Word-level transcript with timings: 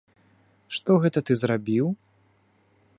Што 0.77 0.91
гэта 1.05 1.19
ты 1.29 1.33
зрабіў? 1.43 1.87